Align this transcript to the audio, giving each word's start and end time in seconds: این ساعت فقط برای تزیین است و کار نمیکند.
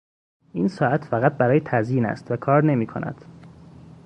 این 0.53 0.67
ساعت 0.67 1.05
فقط 1.05 1.33
برای 1.37 1.59
تزیین 1.59 2.05
است 2.05 2.31
و 2.31 2.35
کار 2.37 2.63
نمیکند. 2.63 3.25